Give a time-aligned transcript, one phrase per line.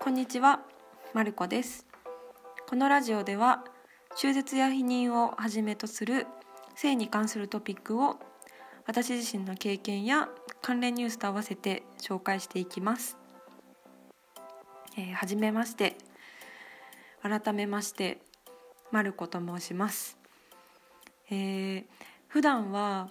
[0.00, 0.60] こんにちは、
[1.12, 1.84] まるこです。
[2.68, 3.64] このラジオでは
[4.16, 6.26] 中絶や避妊をはじめとする
[6.76, 8.16] 性に関するトピックを
[8.86, 10.28] 私自身の経験や
[10.62, 13.16] 関連ニュースと合わせて紹介していきます。
[14.96, 15.96] えーはじめまして、
[17.20, 18.18] 改めまして
[18.92, 20.16] まること申します。
[21.30, 21.84] えー
[22.28, 23.10] 普段は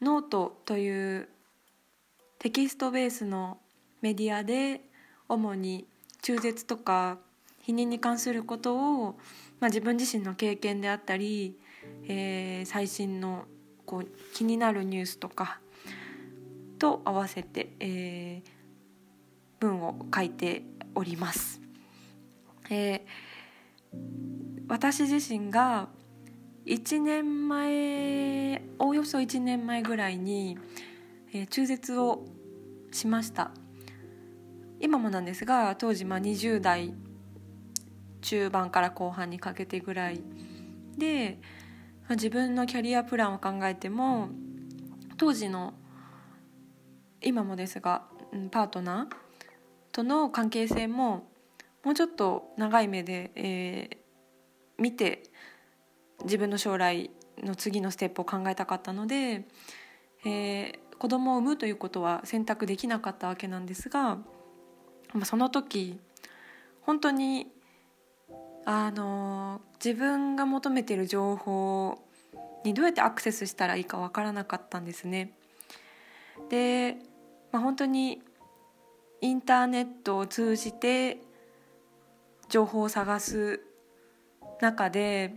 [0.00, 1.28] ノートという
[2.38, 3.58] テキストベースの
[4.00, 4.82] メディアで
[5.30, 5.86] 主に
[6.22, 7.18] 中絶とか
[7.64, 9.18] 避妊に関することを、
[9.60, 11.56] まあ、自分自身の経験であったり、
[12.08, 13.44] えー最新の
[13.86, 15.60] こう気になるニュースとか
[16.78, 18.50] と合わせて、えー
[19.60, 20.62] 文を書いて
[20.94, 21.60] おります。
[22.68, 23.00] えー
[24.68, 25.88] 私自身が
[26.64, 30.58] 1年前およそ1年前ぐらいに、
[31.32, 32.24] えー中絶を
[32.92, 33.52] しました
[34.80, 36.94] 今もなんですが当時まあ20代
[38.22, 40.20] 中盤から後半にかけてぐらい
[40.96, 41.38] で
[42.08, 44.30] 自分のキャリアプランを考えても
[45.16, 45.74] 当時の
[47.22, 48.04] 今もですが
[48.50, 49.14] パートナー
[49.92, 51.28] との関係性も
[51.84, 54.00] もうちょっと長い目で、えー
[54.78, 55.24] 見て
[56.24, 57.10] 自分の将来
[57.42, 59.46] の次のステップを考えたかったので、
[60.24, 64.18] えー子供を産むということは選択できなかったわけなんですが、
[65.24, 65.98] その時
[66.82, 67.48] 本当に
[68.64, 71.98] あの自分が求めてる情報
[72.64, 75.32] にどうやってアクセスしたらいいかわからなかったんですね。
[76.48, 76.96] で、
[77.52, 78.22] まあ、本当に
[79.20, 81.18] インターネットを通じて
[82.48, 83.60] 情報を探す
[84.60, 85.34] 中で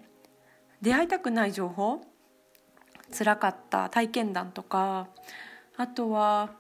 [0.81, 2.01] 出会いたくない情報
[3.17, 5.07] 辛かった体験談とか
[5.77, 6.51] あとは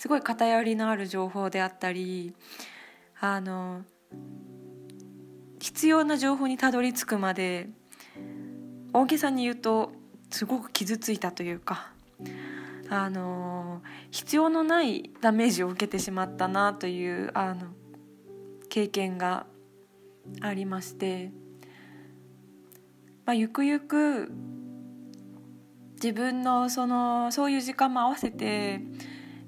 [0.00, 2.32] すごい偏りのある情報であったり
[3.20, 3.82] あの
[5.58, 7.68] 必要な情報にたどり着くまで
[8.94, 9.92] 大げさに言うと
[10.30, 11.92] すごく傷ついたというか
[12.88, 17.66] あの必要のないダメージを受けてしまったなというあの
[18.70, 19.44] 経験が
[20.40, 21.30] ありまして、
[23.26, 24.32] まあ、ゆくゆく
[25.96, 28.80] 自分のそのそういう時間も合わせて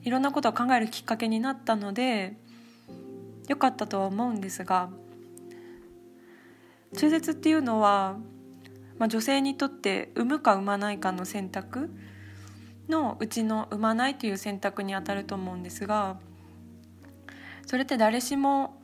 [0.02, 2.36] いろんなことを考えるきっかけになったので
[3.48, 4.90] 良かったとは思うんですが
[6.96, 8.16] 中絶っていうのは、
[8.98, 11.90] まあ、女性にとって産むか産まないかの選択
[12.88, 16.18] のうちの産まないという選択にあたると思うんですが
[17.66, 18.80] それって誰しも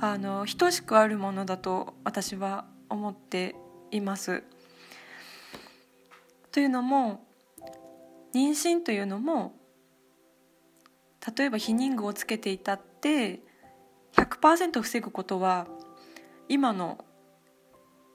[0.00, 3.54] あの等しくあるものだと私は思って
[3.90, 4.42] います。
[6.50, 7.24] というのも
[8.34, 9.54] 妊娠というのも
[11.36, 13.40] 例えば避妊具をつけていたって
[14.14, 15.66] 100%防ぐことは
[16.48, 17.04] 今の、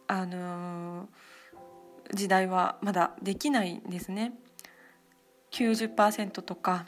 [0.07, 1.07] あのー
[2.13, 4.33] 時代はまだできないんですね。
[5.51, 6.85] 90%とか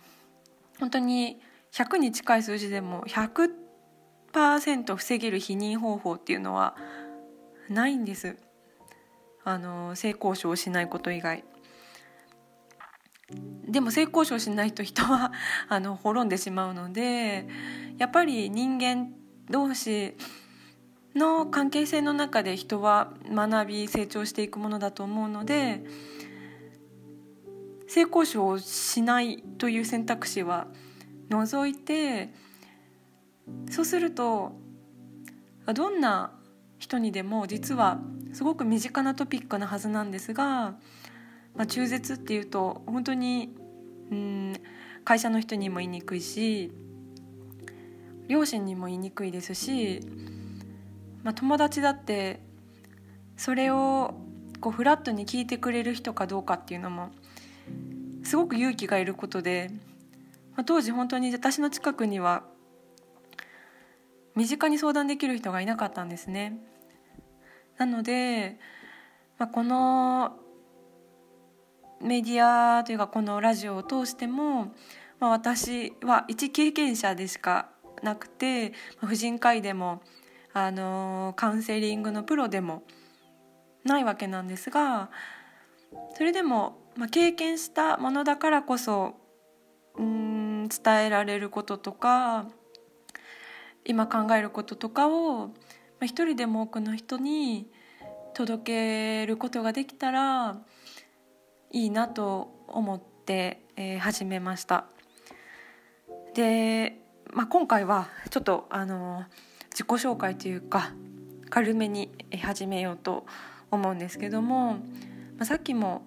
[0.79, 1.39] 本当に
[1.71, 6.75] 100に近い数字でも100%防げる避妊方法っていうのは
[7.69, 8.37] ないんです。
[9.43, 11.43] あの性交渉をしないこと以外
[13.67, 15.31] でも性交渉しないと人は
[15.69, 17.47] あの滅んでしまうので
[17.97, 19.11] やっぱり人間
[19.49, 20.15] 同士
[21.15, 25.83] の関係性の中で人は学び成長していくものだと思うので
[27.87, 30.67] 性交渉をしないという選択肢は
[31.29, 32.33] 除いて
[33.69, 34.53] そうすると
[35.73, 36.31] どんな
[36.79, 37.99] 人にでも実は
[38.33, 40.75] すごく身近なトピックなはずなんですが、
[41.59, 43.53] まあ、中絶っていうと本当に
[44.11, 44.53] うん
[45.03, 46.71] 会社の人にも言いにくいし
[48.29, 49.99] 両親にも言いにくいですし、
[51.21, 52.39] まあ、友達だって
[53.35, 54.13] それを
[54.61, 57.09] こうフラットに聞いてくれる人かどうかっていうのも
[58.23, 59.69] すごく勇気がいることで、
[60.55, 62.43] まあ、当時本当に私の近くには
[64.33, 66.57] 身近に相談できる人がいなかったんですね。
[67.77, 68.59] なので、
[69.37, 70.37] まあ、この
[72.01, 74.73] メディアというかこのラジオを通しても、
[75.19, 77.69] まあ、私は一経験者でしか
[78.01, 80.01] なくて婦人科医でも
[80.53, 82.83] あのカウンセリングのプロでも
[83.83, 85.09] ないわけなんですが
[86.15, 89.15] それでも、まあ、経験したものだからこそ
[89.97, 92.47] うん伝えられることとか
[93.85, 95.53] 今考えることとかを、ま
[96.01, 97.71] あ、一人でも多くの人に
[98.33, 100.57] 届けることができたら
[101.71, 104.85] いいなと思って、えー始めました。
[106.33, 106.99] で
[107.31, 109.23] まあ、今回はちょっとあの
[109.71, 110.93] 自己紹介というか
[111.49, 112.11] 軽めに
[112.41, 113.25] 始めようと
[113.71, 114.79] 思うんですけども、ま
[115.41, 116.03] あ、さっきも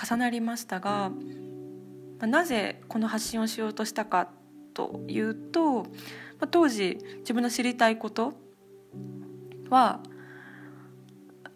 [0.00, 1.14] 重なりましたが、ま
[2.22, 4.28] あ、なぜこの発信をしようとしたか
[4.72, 5.88] というと、ま
[6.42, 8.34] あ、当時自分の知りたいこと
[9.68, 10.00] は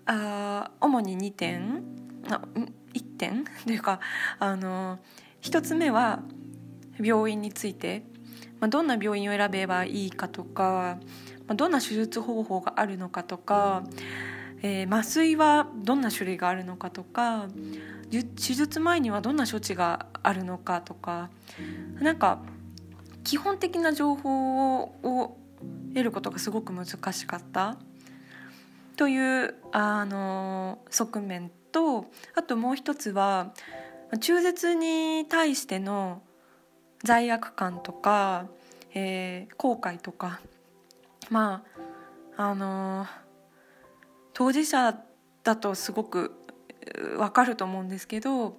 [0.04, 3.44] あ主に2点1点？
[3.66, 4.00] というか
[4.38, 4.98] あの
[5.42, 6.22] 1つ目は
[7.00, 8.04] 病院について、
[8.60, 10.98] まあ、どんな病院を選べばいいかとか、
[11.46, 13.84] まあ、どんな手術方法があるのかとか、
[14.62, 17.48] えー、麻酔はどんな種類があるのかとか
[18.10, 21.30] 手術前にはどんな処置があるのかとか。
[22.00, 22.40] なんか
[23.24, 25.38] 基本的な情報を
[25.94, 27.76] 得ることがすごく難しかった。
[28.96, 31.50] というあの側面。
[31.72, 33.52] とあともう一つは
[34.20, 36.22] 中絶に対しての
[37.02, 38.46] 罪悪感とか、
[38.94, 40.40] えー、後悔とか。
[41.30, 41.64] ま
[42.36, 43.08] ああのー、
[44.32, 44.98] 当事者
[45.44, 46.32] だとすごく
[47.16, 48.58] わかると思うんですけど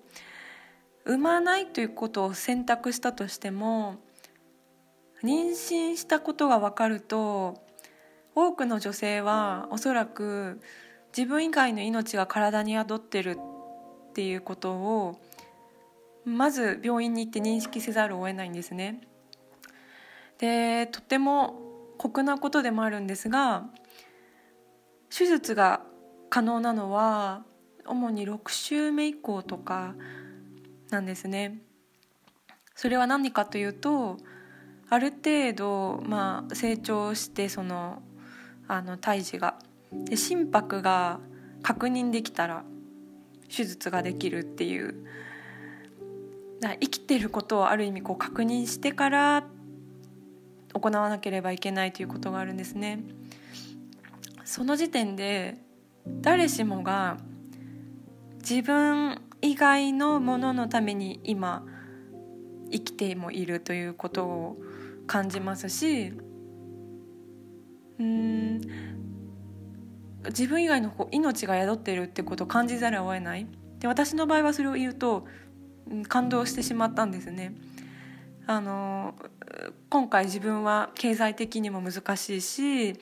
[1.05, 3.97] 産まないということを選択したとしても
[5.23, 7.61] 妊娠したことが分かると
[8.35, 10.61] 多くの女性はおそらく
[11.15, 13.37] 自分以外の命が体に宿ってる
[14.09, 15.19] っていうことを
[16.25, 19.01] まず病院に行って認識せざるを得ないんですね。
[20.39, 21.59] でとても
[21.97, 23.65] 酷なことでもあるんですが
[25.15, 25.81] 手術が
[26.29, 27.45] 可能なのは
[27.85, 29.95] 主に6週目以降とか
[30.89, 31.59] なんですね。
[32.75, 34.17] それは何かというと
[34.89, 38.01] ある程度、まあ、成長してその
[38.67, 39.59] あの胎児が
[40.05, 41.19] で心拍が
[41.61, 42.63] 確認できたら
[43.55, 45.05] 手術ができるっていう
[46.61, 49.45] 生きてることをある意味こう確認してから
[50.73, 53.03] 行わなければいけないということがあるんですね。
[54.43, 55.57] その時点で
[56.21, 57.17] 誰しもが
[58.39, 61.65] 自分以外のもののために今
[62.71, 64.57] 生きてもいるということを
[65.05, 66.13] 感じますし
[67.99, 68.61] うん
[70.27, 73.47] 自分以外の命が宿っているってことを感じざるを得ない
[73.79, 75.27] で私の場合はそれを言うと
[76.07, 77.53] 感動してしまったんですね。
[78.45, 79.15] あの
[79.89, 82.99] 今回自分は経済的にも難しいし、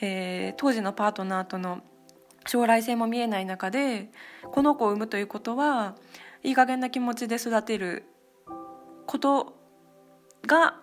[0.00, 1.82] えー、当時のパートナーとの
[2.46, 4.10] 将来性も見えない中で
[4.52, 5.96] この子を産むということは
[6.44, 8.04] いい加減な気持ちで育てる
[9.06, 9.56] こと
[10.46, 10.76] が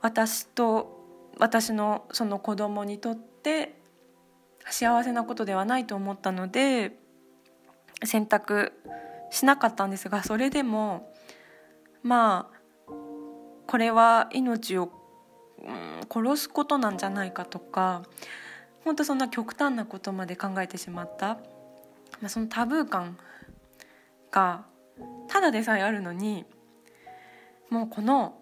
[0.00, 1.00] 私と
[1.38, 3.81] 私のその子供にとって
[4.70, 6.96] 幸せなことではないと思ったので
[8.04, 8.72] 選択
[9.30, 11.12] しなかったんですがそれでも
[12.02, 12.62] まあ
[13.66, 14.90] これは命を、
[15.62, 18.02] うん、殺すことなんじゃないかとか
[18.84, 23.16] 本当そんな極端なことまで考えてしまった、まあ、そのタブー感
[24.30, 24.66] が
[25.28, 26.44] ただでさえあるのに
[27.70, 28.34] もうこの、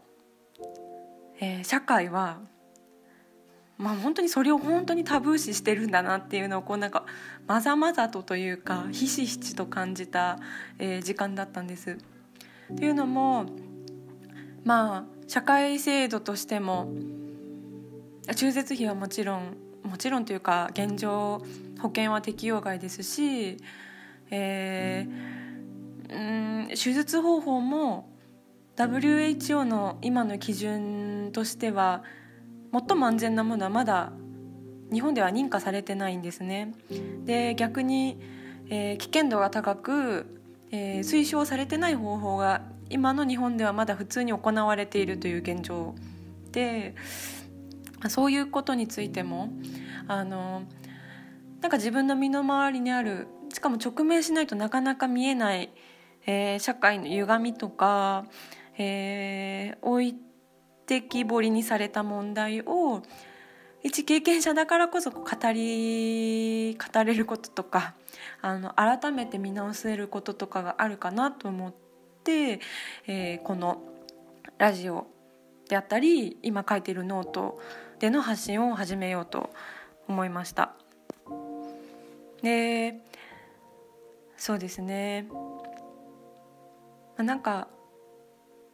[1.38, 2.40] えー、社会は
[3.81, 7.06] まあ、本当にそれを本当にタブー視してるんだなっていうのをこうなんか
[7.47, 10.38] まざまざとというかひしひしと感じた、
[10.79, 11.97] えー、時間だったんです。
[12.73, 13.47] っていうのも
[14.65, 16.93] まあ社会制度としても
[18.37, 21.43] 中絶費はもちろんもちろんというか現状
[21.81, 23.56] 保険は適用外ですし、
[24.31, 28.10] えー、うん手術方法も
[28.77, 32.05] WHO の今の基準としては
[32.72, 34.12] 最も安全なものはまだ
[34.93, 36.74] 日本では認可されてないんですね。
[37.24, 38.19] で逆に、
[38.69, 45.94] えー、危険度が高く、えー、推奨されてない方法が今の日本ではまだ普通に行われているという現状
[46.50, 46.94] で
[48.08, 49.53] そういうことについても
[50.08, 50.62] あの
[51.60, 55.70] なんか自分の身の回りにあるしかも直面しないとなかなか見えない、
[56.27, 58.24] えー、社会の歪みとか、
[58.79, 60.15] えー、置い
[60.91, 63.03] 的彫りにされた問題を
[63.82, 67.94] 一経験者だからこそ語り語れることとか
[68.43, 71.75] あの改めて見直せることとかがあるかなと思っ
[72.25, 72.61] て、
[73.06, 73.81] えー、この
[74.59, 75.06] ラジオ
[75.69, 77.61] であったり今書いてるノート
[78.01, 79.51] での発信を始めようと
[80.09, 80.75] 思いました。
[82.43, 82.99] で
[84.37, 85.29] そうですね
[87.19, 87.69] なんか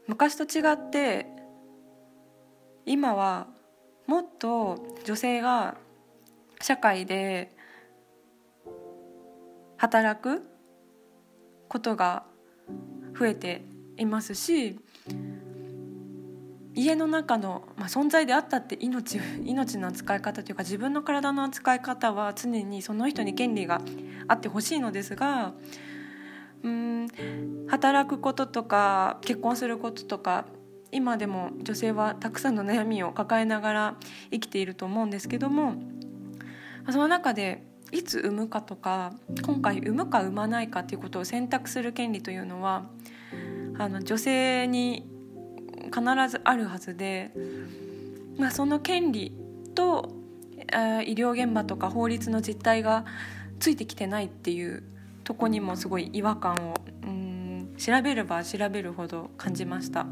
[0.07, 1.36] 昔と違って
[2.87, 3.49] 今は
[4.07, 5.77] もっと女性が
[6.63, 7.55] 社会で
[9.77, 10.43] 働く
[11.69, 12.25] ことが
[13.19, 13.65] 増えて
[13.97, 14.79] いますし
[16.75, 23.81] 家の中の、まあ、存在であったって命 命の扱い方というか自分の体の扱い方は常にその人に権利が
[24.29, 25.55] あってほしいのですが
[26.63, 27.09] うん
[27.67, 30.45] 働くこととか結婚することとか
[30.93, 33.97] 今でも女性はたくさんの悩みを抱えながら
[34.31, 35.75] 生きていると思うんですけども
[36.91, 39.13] その中でいつ産むかとか
[39.45, 42.87] 今回産むか産まないかっていうことを選択する権利というのは
[43.79, 45.09] あの女性に
[45.87, 47.33] 必ずあるはずで、
[48.39, 49.33] まあ、その権利
[49.75, 50.11] と
[50.59, 53.05] 医療現場とか法律の実態が
[53.61, 54.83] ついてきてないっていう
[55.25, 60.07] とこにもすごい違和感をうん調べれば調べるほど感じました。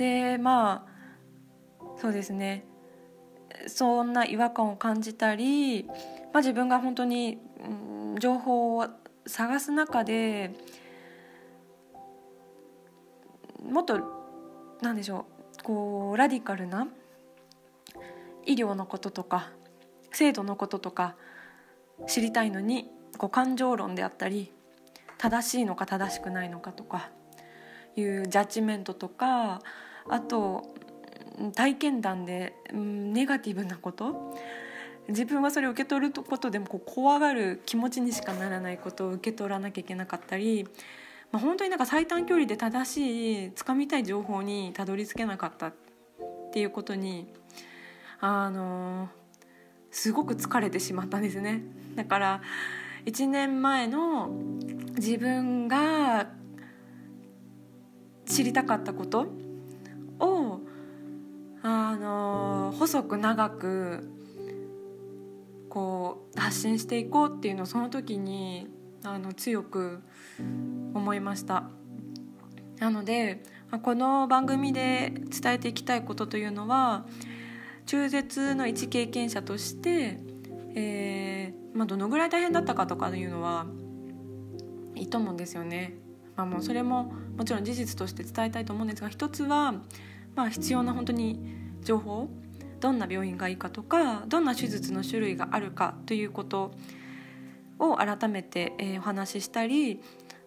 [0.00, 2.64] でまあそうですね。
[3.66, 5.92] そんな違和感を感じたり、ま
[6.34, 8.88] あ、自分が本当に、うん、情報を
[9.26, 10.54] 探す中で
[13.62, 14.00] もっと
[14.80, 15.26] 何でしょ
[15.58, 16.88] うこうラディカルな
[18.46, 19.50] 医療のこととか
[20.12, 21.16] 制度のこととか
[22.06, 22.88] 知りたいのに
[23.18, 24.52] こう感情論であったり
[25.18, 27.10] 正しいのか正しくないのかとか
[27.96, 29.60] いうジャッジメントとか
[30.08, 30.74] あと
[31.54, 34.36] 体験談で、ネガティブなこと。
[35.08, 40.68] 自分はそれを受け取ることでもこう怖がる気持ちにしかならないことを受け取らなきゃいけなかったり
[41.32, 45.74] まあ、本当になんか最短距離で正しいつかみたい情報にたどり着けなかったっ
[46.52, 47.32] ていうことに
[48.20, 49.08] あの
[49.90, 51.62] すごく疲れてしまったんですね。
[51.94, 52.42] だから
[53.06, 54.28] 1年前の
[54.96, 56.28] 自分が
[58.26, 59.26] 知りたかったこと
[61.62, 64.08] あの細く長く
[65.68, 68.66] こう発信していこうっていうのをその時に
[69.04, 70.02] あの強く
[70.94, 71.64] 思いました
[72.78, 73.42] なので
[73.82, 77.06] この番組で伝えていきたいことというのは
[77.86, 80.18] 中絶の一経験者として、
[80.74, 83.66] えーまあ、どのぐらい大変だったかとかいうのは
[84.94, 85.94] いいと思うんですよね。
[86.36, 89.74] まあ、もうそれももちろん事実として伝えたいと思うんですが一つは、
[90.34, 91.40] まあ、必要な本当に
[91.82, 92.28] 情報
[92.80, 96.72] どんな病院がいいかとかどんな手術の種類があるかということ
[97.78, 100.00] を改めて、え、お話ししたり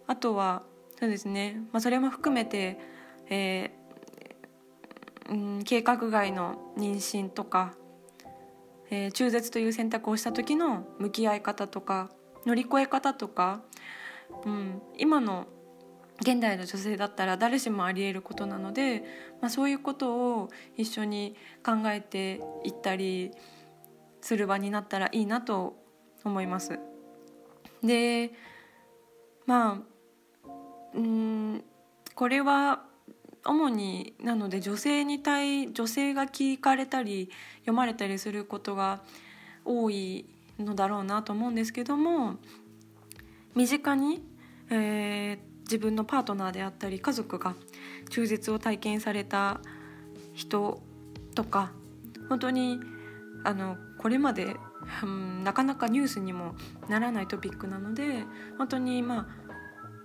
[0.06, 0.62] あとは
[0.98, 2.78] そうですね、まあ、それも含めて、
[3.28, 7.74] えーうん、計画外の妊娠とか、
[8.90, 12.10] えー、中絶という選択をした時の向き合い方とか
[12.46, 13.62] 乗り越え方とか、
[14.44, 15.46] うん、今の
[16.20, 19.04] 現代の女性だったら誰しもありえることなので、
[19.40, 23.32] まあ、そういうことを一緒に考えていったり
[24.20, 25.76] する場になったらいいなと
[26.24, 26.78] 思います。
[27.82, 28.32] で
[29.46, 29.82] ま
[30.44, 30.48] あ
[30.94, 31.64] うん
[32.14, 32.84] これは
[33.44, 37.30] 主になので女性に対女性が聞かれたり
[37.60, 39.02] 読まれたりすることが
[39.64, 40.26] 多い
[40.58, 42.36] のだろうなと思うんですけども
[43.54, 44.22] 身近に、
[44.70, 47.54] えー、自分のパートナーであったり家族が
[48.10, 49.60] 中絶を体験された
[50.32, 50.82] 人
[51.34, 51.72] とか
[52.28, 52.80] 本当に
[53.44, 54.56] あのこれまで
[55.02, 56.54] うん、なかなかニュースにも
[56.88, 58.24] ならないトピックなので
[58.58, 59.44] 本当にまあ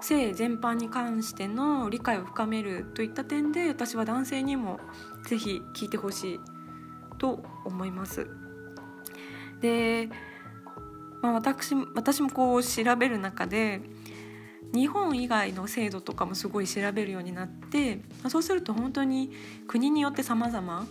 [0.01, 4.79] 性全般に関しての理解を深めるといった点で私は男性にも
[5.25, 6.39] ぜひ聞いてほしい
[7.17, 8.27] と思います。
[9.59, 10.09] で、
[11.21, 13.81] まあ、私私もこう調べる中で
[14.73, 19.31] 日本以外の制度とかもすごい調べるようになってそうすると本当に
[19.67, 20.87] 国によって様々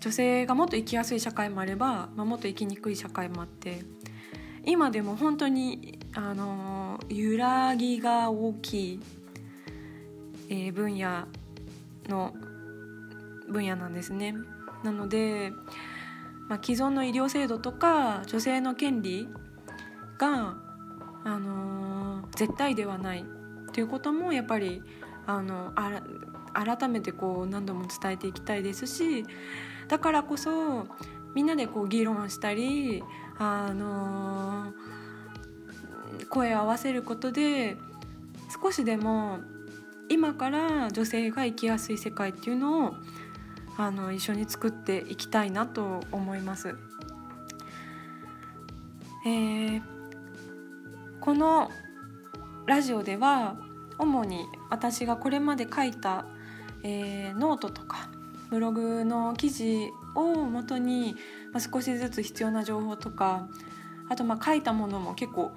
[0.00, 3.82] 女性がもっと生きやすい社会もあれば、まあ、もっと生きにくい社会もあって
[4.64, 9.00] 今でも本当にあの揺らぎが大きい、
[10.48, 11.26] えー、分野
[12.08, 12.34] の
[13.48, 14.34] 分野なんですね。
[14.82, 15.52] なので、
[16.48, 19.28] まあ、既存の医療制度とか女性の権利
[20.18, 20.56] が、
[22.36, 23.24] 絶対ではない
[23.72, 24.82] ということもやっぱり
[25.26, 25.72] あの
[26.54, 29.24] 改めてこう何度も伝えていきたいですし
[29.88, 30.86] だからこそ
[31.34, 33.04] みんなでこう議論したり、
[33.38, 37.76] あのー、声を合わせることで
[38.62, 39.40] 少しでも
[40.08, 42.94] 今から女性が生きやすい世界っていうのを
[43.76, 46.74] あの一緒に作っていきたいなと思います。
[49.26, 49.82] えー、
[51.20, 51.70] この
[52.66, 53.54] ラジオでは
[53.96, 56.26] 主に私がこれまで書いた、
[56.82, 58.08] えー、ノートとか
[58.50, 61.14] ブログの記事をもとに、
[61.52, 63.46] まあ、少しずつ必要な情報とか
[64.08, 65.52] あとまあ書いたものも結構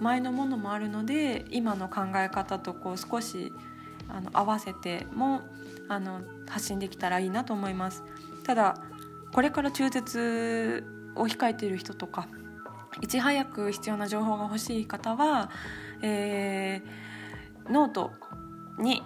[0.00, 3.52] 前のものもあるので今の考え方とこう少し
[4.08, 5.42] あの合わせても
[5.88, 8.02] あの発信できたらいいなと思います。
[8.42, 8.76] ただ
[9.32, 12.28] これから中絶を控えている人とか
[13.00, 15.50] いち早く必要な情報が欲しい方は、
[16.02, 18.12] えー、ノート
[18.78, 19.02] に、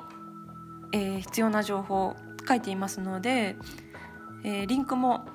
[0.93, 2.17] えー、必要な情報を
[2.47, 3.57] 書いていますので、
[4.45, 5.27] えー、リンクも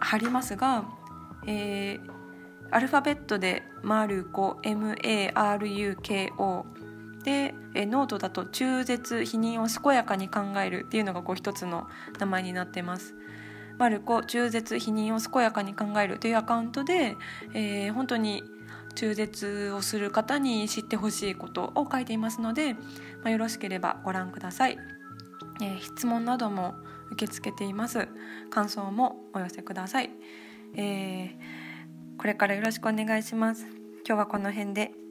[0.00, 0.84] 貼りますが、
[1.46, 2.10] えー、
[2.70, 6.64] アルファベットでマルコ MARUKO
[7.24, 13.14] でえノートだと中絶避妊を健やかに考えるっていうのがこう一つの名前になってます。
[13.76, 17.16] まるこ中絶避妊を健やかに考えるというアカウントで、
[17.54, 18.44] えー、本当に
[18.94, 22.80] 中絶をする方に知ってほしいことを書いていますので、ま
[23.24, 24.78] あ、よろしければご覧ください、
[25.60, 26.74] えー、質問なども
[27.10, 28.08] 受け付けています。
[28.50, 30.10] 感想もお寄せください、
[30.76, 33.66] えー、これからよろしくお願いします。
[34.06, 35.03] 今日はこの辺で。